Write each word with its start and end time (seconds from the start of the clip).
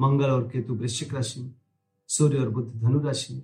मंगल 0.00 0.30
और 0.30 0.48
केतु 0.48 0.74
वृश्चिक 0.74 1.14
राशि 1.14 1.40
में 1.40 1.54
सूर्य 2.08 2.38
और 2.38 2.48
बुद्ध 2.48 2.80
धनु 2.80 3.00
राशि 3.00 3.34
में 3.34 3.42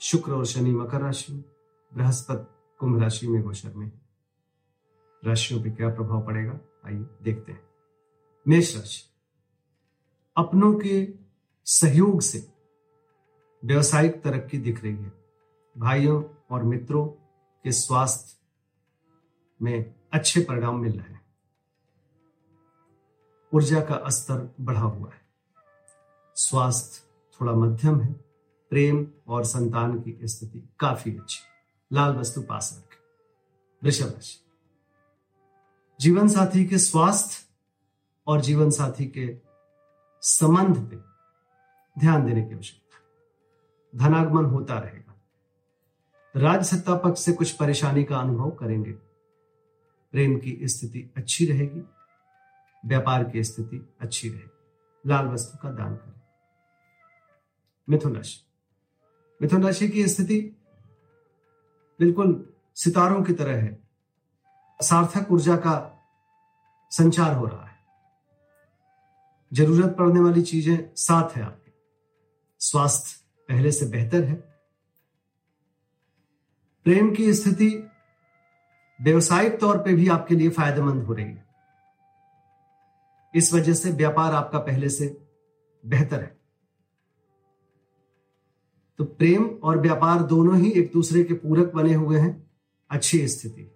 शुक्र 0.00 0.32
और 0.32 0.46
शनि 0.46 0.70
मकर 0.70 1.00
राशि 1.00 1.32
में 1.32 1.44
बृहस्पति 1.94 2.76
कुंभ 2.78 3.02
राशि 3.02 3.28
में 3.28 3.42
गोचर 3.42 3.74
में। 3.74 3.92
राशियों 5.24 5.62
पर 5.62 5.70
क्या 5.70 5.88
प्रभाव 5.88 6.26
पड़ेगा? 6.26 6.60
आइए 6.86 7.06
देखते 7.22 7.52
हैं। 7.52 7.68
मेष 8.48 8.76
राशि। 8.76 9.10
अपनों 10.36 10.74
के 10.74 11.14
सहयोग 11.64 12.20
से 12.20 12.52
व्यवसायिक 13.64 14.22
तरक्की 14.22 14.58
दिख 14.58 14.84
रही 14.84 14.96
है। 14.96 15.12
भाइयों 15.78 16.24
और 16.50 16.62
मित्रों 16.62 17.06
के 17.64 17.72
स्वास्थ्य 17.72 18.36
में 19.62 19.94
अच्छे 20.12 20.40
परिणाम 20.40 20.78
मिल 20.78 21.00
रहे 21.00 21.14
हैं। 21.14 21.26
ऊर्जा 23.54 23.80
का 23.80 24.08
स्तर 24.08 24.54
बढ़ा 24.60 24.80
हुआ 24.80 25.10
है। 25.10 25.23
स्वास्थ्य 26.34 27.02
थोड़ा 27.40 27.52
मध्यम 27.52 28.00
है, 28.00 28.12
प्रेम 28.70 29.06
और 29.28 29.44
संतान 29.44 30.00
की 30.00 30.18
स्थिति 30.24 30.68
काफ़ी 30.78 31.16
अच्छी 31.16 31.40
लाल 31.92 32.16
वस्तु 32.16 32.42
पास 32.42 32.76
रखें। 32.78 32.96
वृषभ 33.84 34.06
राशि। 34.06 34.40
जीवन 36.00 36.28
साथी 36.28 36.64
के 36.64 36.78
स्वास्थ्य 36.78 37.44
और 38.26 38.40
जीवन 38.40 38.70
साथी 38.70 39.06
के 39.06 39.38
संबंध 40.20 40.90
पे 40.90 40.96
ध्यान 42.00 42.26
देने 42.26 42.42
की 42.42 42.54
आवश्यकता 42.54 42.84
धनागमन 43.98 44.44
होता 44.44 44.78
रहेगा। 44.78 45.14
राज्य 46.36 46.64
सत्ता 46.64 46.94
पक्ष 46.94 47.20
से 47.20 47.32
कुछ 47.32 47.50
परेशानी 47.50 48.04
का 48.04 48.16
अनुभव 48.16 48.50
करेंगे। 48.50 48.92
प्रेम 50.12 50.38
की 50.38 50.60
स्थिति 50.62 51.10
अच्छी 51.16 51.46
रहेगी। 51.46 51.80
व्यापार 52.86 53.24
की 53.24 53.44
स्थिति 53.44 53.94
अच्छी 54.00 54.28
रहेगी। 54.28 54.50
लाल 55.06 55.26
वस्तु 55.26 55.58
का 55.62 55.70
दान 55.70 55.96
करें। 55.96 56.13
मिथुन 57.90 58.16
राशि 58.16 58.40
मिथुन 59.42 59.64
राशि 59.64 59.88
की 59.88 60.08
स्थिति 60.08 60.56
बिल्कुल 61.98 62.54
सितारों 62.74 63.22
की 63.22 63.32
तरह 63.32 63.56
है। 63.56 63.88
सार्थक 64.82 65.32
ऊर्जा 65.32 65.56
का 65.56 66.06
संचार 66.90 67.34
हो 67.34 67.46
रहा 67.46 67.66
है। 67.66 67.78
ज़रूरत 69.52 69.96
पड़ने 69.98 70.20
वाली 70.20 70.42
चीज़ें 70.42 70.90
साथ 70.96 71.36
है 71.36 71.42
आपके। 71.42 71.72
स्वास्थ्य 72.58 73.24
पहले 73.48 73.72
से 73.72 73.86
बेहतर 73.86 74.24
है। 74.24 74.34
प्रेम 76.84 77.14
की 77.14 77.34
स्थिति 77.34 77.90
व्यवसायिक 79.02 79.60
तौर 79.60 79.78
पे 79.78 79.94
भी 79.94 80.08
आपके 80.08 80.34
लिए 80.34 80.50
फ़ायदेमंद 80.50 81.02
हो 81.02 81.12
रही 81.12 81.26
है। 81.26 81.44
इस 83.34 83.54
वजह 83.54 83.74
से 83.74 83.90
व्यापार 83.90 84.32
आपका 84.32 84.58
पहले 84.58 84.88
से 84.88 85.26
बेहतर 85.86 86.20
है। 86.20 86.43
तो 88.98 89.04
प्रेम 89.04 89.44
और 89.44 89.78
व्यापार 89.78 90.22
दोनों 90.22 90.58
ही 90.58 90.70
एक 90.70 90.92
दूसरे 90.92 91.24
के 91.24 91.34
पूरक 91.34 91.72
बने 91.72 91.94
हुए 91.94 92.18
हैं। 92.18 92.50
अच्छी 92.90 93.28
स्थिति। 93.28 93.70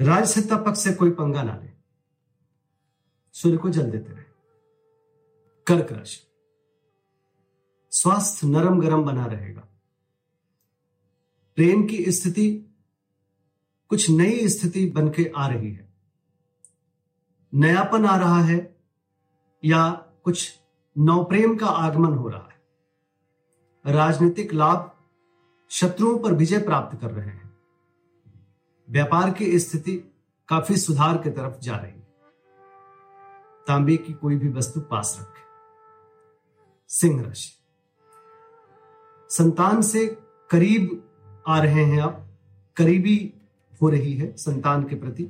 राज 0.00 0.24
सत्ता 0.26 0.56
पक्ष 0.56 0.80
से 0.80 0.92
कोई 0.92 1.10
पंगा 1.10 1.42
ना 1.42 1.56
ले। 1.56 1.70
सूर्य 3.32 3.56
को 3.56 3.70
जल 3.70 3.90
देते 3.90 4.12
रहे। 4.12 4.24
कर्क 5.66 5.92
राशि 5.92 6.20
स्वास्थ्य 7.90 8.46
नरम 8.46 8.80
गरम 8.80 9.04
बना 9.04 9.26
रहेगा। 9.26 9.68
प्रेम 11.56 11.86
की 11.86 12.12
स्थिति 12.12 12.66
कुछ 13.88 14.10
नई 14.10 14.48
स्थिति 14.48 14.90
बन 14.90 15.08
के 15.08 15.32
आ 15.36 15.48
रही 15.48 15.72
है। 15.72 15.92
नयापन 17.54 18.04
आ 18.04 18.16
रहा 18.16 18.40
है 18.42 18.76
या 19.64 19.90
कुछ 20.24 20.61
नवप्रेम 20.98 21.56
का 21.56 21.66
आगमन 21.66 22.14
हो 22.14 22.28
रहा 22.28 22.48
है। 22.48 22.62
राजनीतिक 23.94 24.52
लाभ 24.52 24.90
शत्रुओं 25.70 26.18
पर 26.18 26.32
विजय 26.32 26.58
प्राप्त 26.58 27.00
कर 27.00 27.10
रहे 27.10 27.26
हैं। 27.26 27.56
व्यापार 28.90 29.30
की 29.30 29.58
स्थिति 29.58 30.14
काफ़ी 30.48 30.76
सुधार 30.76 31.18
की 31.18 31.30
तरफ़ 31.30 31.58
जा 31.58 31.76
रही 31.76 31.92
है। 31.92 32.08
तांबे 33.66 33.96
की 33.96 34.12
कोई 34.12 34.36
भी 34.36 34.48
वस्तु 34.48 34.80
पास 34.80 35.18
रखें। 35.20 35.42
सिंह 36.88 37.22
राशि। 37.22 37.52
संतान 39.28 39.82
से 39.82 40.06
करीब 40.50 41.10
आ 41.46 41.62
रहे 41.62 41.84
हैं 41.84 42.02
आप। 42.02 42.28
करीबी 42.76 43.34
हो 43.82 43.88
रही 43.88 44.14
है 44.14 44.36
संतान 44.36 44.84
के 44.84 44.94
प्रति। 44.94 45.24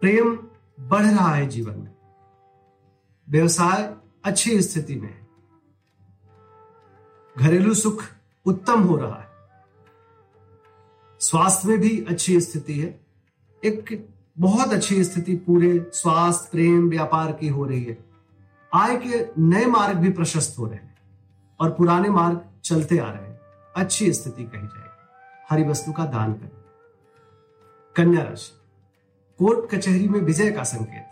प्रेम 0.00 0.48
बढ़ 0.80 1.06
रहा 1.06 1.34
है 1.34 1.46
जीवन 1.46 1.78
में। 1.78 1.97
व्यवसाय 3.30 3.94
अच्छी 4.24 4.62
स्थिति 4.62 4.96
में 4.96 5.08
है। 5.08 5.28
घरेलू 7.38 7.74
सुख 7.74 8.04
उत्तम 8.46 8.82
हो 8.82 8.96
रहा 8.96 9.20
है। 9.20 9.28
स्वास्थ्य 11.20 11.68
में 11.68 11.78
भी 11.78 12.04
अच्छी 12.08 12.40
स्थिति 12.40 12.80
है। 12.80 13.00
एक 13.64 14.08
बहुत 14.38 14.72
अच्छी 14.72 15.04
स्थिति 15.04 15.36
पूरे 15.36 15.90
स्वास्थ्य, 15.94 16.48
प्रेम, 16.52 16.90
व्यापार 16.90 17.32
की 17.32 17.48
हो 17.48 17.64
रही 17.64 17.84
है। 17.84 18.04
आय 18.74 18.96
के 18.96 19.42
नए 19.42 19.66
मार्ग 19.66 19.98
भी 19.98 20.10
प्रशस्त 20.10 20.58
हो 20.58 20.66
रहे 20.66 20.74
हैं 20.74 20.98
और 21.60 21.70
पुराने 21.70 22.08
मार्ग 22.08 22.44
चलते 22.64 22.98
आ 22.98 23.10
रहे 23.10 23.28
हैं। 23.28 23.40
अच्छी 23.76 24.12
स्थिति 24.12 24.44
कही 24.44 24.66
जाएगी। 24.66 25.06
हरी 25.50 25.64
वस्तु 25.64 25.92
का 25.92 26.04
दान 26.04 26.32
करें। 26.32 26.50
कन्या 27.96 28.22
राशि। 28.22 28.52
कोर्ट 29.38 29.74
कचहरी 29.74 30.08
में 30.08 30.20
विजय 30.20 30.50
का 30.50 30.62
संकेत। 30.62 31.07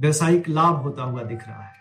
व्यवसायिक 0.00 0.48
लाभ 0.48 0.76
होता 0.76 1.02
हुआ 1.02 1.22
दिख 1.22 1.48
रहा 1.48 1.62
है। 1.62 1.74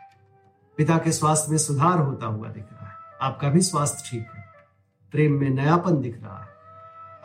पिता 0.77 0.97
के 0.97 1.11
स्वास्थ्य 1.11 1.51
में 1.51 1.57
सुधार 1.57 1.99
होता 1.99 2.25
हुआ 2.25 2.47
दिख 2.47 2.63
रहा 2.63 2.87
है। 2.87 2.95
आपका 3.21 3.49
भी 3.49 3.61
स्वास्थ्य 3.61 4.09
ठीक 4.11 4.27
है। 4.35 4.45
प्रेम 5.11 5.33
में 5.33 5.49
नयापन 5.49 6.01
दिख 6.01 6.23
रहा 6.23 6.43
है। 6.43 6.49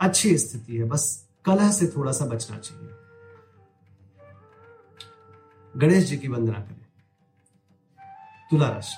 अच्छी 0.01 0.37
स्थिति 0.37 0.77
है। 0.77 0.83
बस 0.83 1.29
कलह 1.45 1.71
से 1.71 1.87
थोड़ा 1.87 2.11
सा 2.11 2.25
बचना 2.25 2.57
चाहिए। 2.57 2.89
गणेश 5.77 6.03
जी 6.03 6.17
की 6.17 6.27
वंदना 6.27 6.59
करें। 6.59 6.85
तुला 8.51 8.69
राशि। 8.69 8.95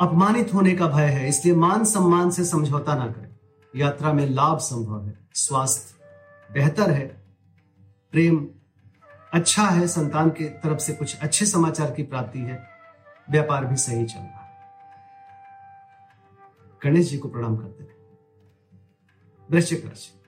अपमानित 0.00 0.54
होने 0.54 0.76
का 0.76 0.86
भय 0.88 1.06
है, 1.06 1.28
इसलिए 1.28 1.54
मान 1.54 1.84
सम्मान 1.84 2.30
से 2.30 2.44
समझौता 2.44 2.94
ना 2.94 3.06
करें। 3.06 3.36
यात्रा 3.76 4.12
में 4.12 4.26
लाभ 4.26 4.58
संभव 4.58 5.06
है। 5.06 5.28
स्वास्थ्य 5.34 5.96
बेहतर 6.52 6.90
है। 6.90 7.06
प्रेम 8.12 8.48
अच्छा 9.36 9.62
है 9.62 9.88
संतान 9.88 10.30
के 10.30 10.48
तरफ़ 10.48 10.78
से 10.78 10.92
कुछ 10.92 11.18
अच्छे 11.18 11.46
समाचार 11.46 11.90
की 11.90 12.02
प्राप्ति 12.02 12.38
है। 12.38 12.68
व्यापार 13.30 13.64
भी 13.64 13.76
सही 13.76 14.06
चल 14.06 14.18
रहा 14.18 14.40
है। 14.40 14.58
गणेश 16.84 17.10
जी 17.10 17.18
को 17.18 17.28
प्रणाम 17.28 17.56
करते 17.56 17.84
हैं। 17.84 17.96
वृश्चिक 19.50 19.86
राशि। 19.86 20.20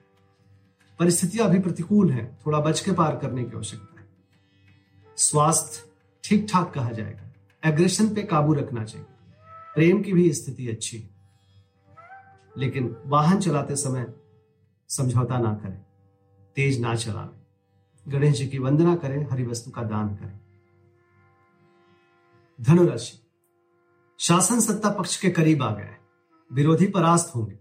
परिस्थितियाँ 0.99 1.47
अभी 1.47 1.59
प्रतिकूल 1.59 2.11
हैं। 2.11 2.39
थोड़ा 2.45 2.59
बच 2.59 2.79
के 2.79 2.91
पार 2.91 3.17
करने 3.17 3.43
की 3.43 3.55
आवश्यकता 3.55 4.01
है। 4.01 4.07
स्वास्थ्य 5.17 5.91
ठीक 6.23 6.47
ठाक 6.53 6.73
कहा 6.73 6.89
जाएगा। 6.89 7.21
एग्रेशन 7.69 8.15
पे 8.15 8.23
काबू 8.23 8.53
रखना 8.53 8.83
चाहिए। 8.83 9.07
प्रेम 9.75 10.01
की 10.01 10.13
भी 10.13 10.33
स्थिति 10.33 10.69
अच्छी 10.69 10.99
है। 10.99 11.09
लेकिन 12.57 12.97
वाहन 13.05 13.39
चलाते 13.39 13.75
समय 13.75 14.13
समझौता 14.89 15.39
ना 15.39 15.53
करें। 15.53 15.81
तेज 16.55 16.81
ना 16.81 16.95
चलावें 16.95 17.38
गणेश 18.09 18.37
जी 18.37 18.47
की 18.47 18.59
वंदना 18.59 18.95
करें 18.95 19.27
हरि 19.31 19.43
वस्तु 19.43 19.71
का 19.71 19.83
दान 19.83 20.15
करें। 20.15 20.39
धनुराशि। 22.61 23.25
शासन 24.19 24.59
सत्ता 24.59 24.89
पक्ष 24.89 25.21
के 25.21 25.29
करीब 25.29 25.63
आ 25.63 25.75
गए। 25.75 25.95
विरोधी 26.53 26.87
परास्त 26.87 27.35
होंगे 27.35 27.59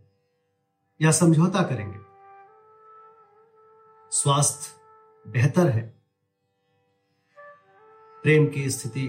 या 1.03 1.11
समझौता 1.11 1.63
करेंगे। 1.63 1.99
स्वास्थ्य 4.11 4.81
बेहतर 5.31 5.69
है। 5.69 6.03
प्रेम 8.23 8.49
की 8.49 8.71
स्थिति, 8.71 9.09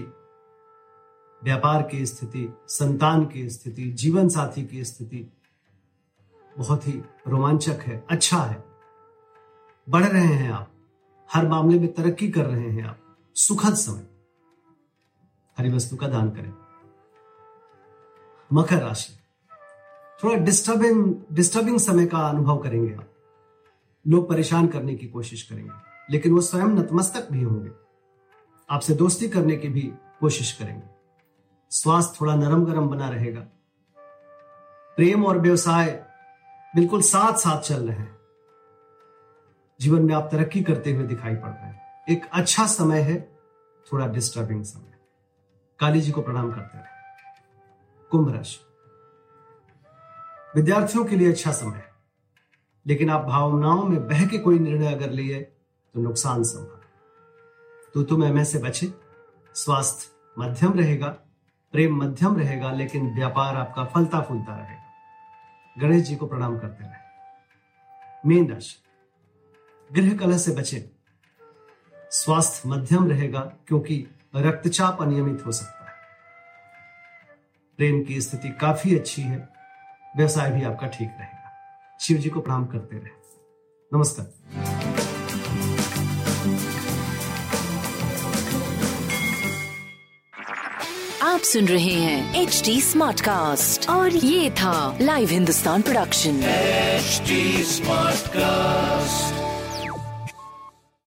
व्यापार 1.44 1.82
की 1.82 2.06
स्थिति, 2.06 2.54
संतान 2.68 3.26
की 3.26 3.50
स्थिति, 3.50 3.92
जीवन 3.92 4.28
साथी 4.28 4.66
की 4.66 4.84
स्थिति 4.84 5.32
बहुत 6.58 6.86
ही 6.88 7.02
रोमांचक 7.28 7.78
है 7.82 8.06
अच्छा 8.10 8.38
है। 8.38 8.64
बढ़ 9.88 10.04
रहे 10.04 10.26
हैं 10.26 10.52
आप। 10.52 10.72
हर 11.34 11.48
मामले 11.48 11.78
में 11.78 11.92
तरक्की 11.92 12.30
कर 12.30 12.46
रहे 12.46 12.70
हैं 12.70 12.84
आप। 12.84 13.16
सुखद 13.34 13.74
समय। 13.74 14.06
हरी 15.58 15.72
वस्तु 15.72 15.96
का 15.96 16.08
दान 16.08 16.30
करें। 16.30 16.54
मकर 18.52 18.82
राशि। 18.82 19.12
थोड़ा 20.24 20.36
डिस्टर्बिंग 20.36 21.14
डिस्टर्बिंग 21.32 21.78
समय 21.78 22.06
का 22.06 22.18
अनुभव 22.18 22.58
करेंगे 22.58 22.94
आप। 22.94 23.10
लोग 24.08 24.28
परेशान 24.28 24.66
करने 24.66 24.94
की 24.94 25.06
कोशिश 25.06 25.42
करेंगे, 25.42 25.70
लेकिन 26.10 26.34
वो 26.34 26.40
स्वयं 26.40 26.66
नतमस्तक 26.66 27.28
भी 27.32 27.42
होंगे। 27.42 27.70
आपसे 28.70 28.94
दोस्ती 28.94 29.28
करने 29.28 29.56
की 29.56 29.68
भी 29.68 29.92
कोशिश 30.20 30.52
करेंगे। 30.52 30.88
स्वास्थ्य 31.70 32.18
थोड़ा 32.20 32.34
नरम 32.34 32.64
गरम 32.64 32.88
बना 32.88 33.08
रहेगा। 33.08 33.40
प्रेम 34.96 35.24
और 35.24 35.38
व्यवसाय 35.38 36.06
बिल्कुल 36.74 37.02
साथ 37.02 37.32
साथ 37.32 37.60
चल 37.60 37.88
रहे 37.88 37.96
हैं। 37.96 38.19
जीवन 39.80 40.02
में 40.02 40.14
आप 40.14 40.28
तरक्की 40.32 40.62
करते 40.62 40.92
हुए 40.92 41.06
दिखाई 41.06 41.34
पड़ 41.34 41.50
रहे 41.50 41.66
हैं। 41.66 42.04
एक 42.08 42.28
अच्छा 42.32 42.66
समय 42.66 43.00
है, 43.00 43.20
थोड़ा 43.86 44.06
डिस्टर्बिंग 44.06 44.64
समय। 44.64 44.98
काली 45.80 46.00
जी 46.00 46.12
को 46.12 46.22
प्रणाम 46.22 46.50
करते 46.52 46.78
रहे 46.78 46.88
कुंभ 48.12 48.34
राशि। 48.34 48.58
विद्यार्थियों 50.56 51.04
के 51.04 51.16
लिए 51.16 51.30
अच्छा 51.32 51.52
समय 51.52 51.76
है, 51.76 51.88
लेकिन 52.86 53.10
आप 53.10 53.24
भावनाओं 53.24 53.82
में 53.82 54.08
बह 54.08 54.26
के 54.26 54.38
कोई 54.38 54.58
निर्णय 54.58 54.92
अगर 54.94 55.10
लिए 55.10 55.40
तो 55.40 56.00
नुकसान 56.00 56.42
संभव 56.42 56.80
तो 57.94 58.02
तुम 58.02 58.24
एम 58.24 58.42
से 58.44 58.58
बचे, 58.58 58.92
स्वास्थ्य 59.54 60.08
मध्यम 60.38 60.72
रहेगा, 60.72 61.08
प्रेम 61.74 61.96
मध्यम 61.96 62.36
रहेगा, 62.36 62.70
लेकिन 62.72 63.14
व्यापार 63.14 63.56
आपका 63.56 63.84
फलता 63.84 64.20
फूलता 64.20 64.56
रहेगा। 64.56 65.80
गणेश 65.80 66.02
जी 66.02 66.16
को 66.16 66.26
प्रणाम 66.26 66.58
करते 66.58 66.84
रहे। 66.84 68.28
मीन 68.28 68.50
राशि। 68.52 68.76
गृह 69.96 70.16
कलह 70.16 70.38
से 70.38 70.52
बचे। 70.52 70.90
स्वास्थ्य 72.10 72.68
मध्यम 72.68 73.10
रहेगा 73.10 73.40
क्योंकि 73.40 74.06
रक्तचाप 74.36 75.02
अनियमित 75.02 75.46
हो 75.46 75.52
सकता 75.52 75.84
है। 75.84 75.94
प्रेम 77.76 78.04
की 78.04 78.20
स्थिति 78.20 78.48
काफ़ी 78.48 78.98
अच्छी 78.98 79.22
है। 79.22 79.48
व्यवसाय 80.16 80.50
भी 80.50 80.62
आपका 80.62 80.86
ठीक 80.86 81.08
रहेगा। 81.08 81.50
शिव 82.00 82.18
जी 82.18 82.30
को 82.30 82.40
प्रणाम 82.40 82.66
करते 82.66 82.96
रहे। 82.96 83.10
नमस्कार। 83.94 84.26
आप 91.22 91.40
सुन 91.40 91.68
रहे 91.68 91.92
हैं 91.92 92.42
एच 92.42 92.62
डी 92.64 92.80
स्मार्ट 92.80 93.20
कास्ट 93.20 93.90
और 93.90 94.10
ये 94.10 94.50
था 94.50 94.98
live 95.00 95.28
Hindustan 95.28 95.82
production 95.82 96.40
smart 97.64 98.28
cast 98.28 99.49